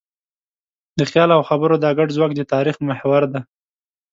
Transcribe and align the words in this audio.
د 0.99 1.01
خیال 1.09 1.29
او 1.37 1.41
خبرو 1.49 1.75
دا 1.83 1.91
ګډ 1.97 2.09
ځواک 2.15 2.31
د 2.35 2.41
تاریخ 2.53 2.75
محور 2.87 3.23
دی. 3.33 3.41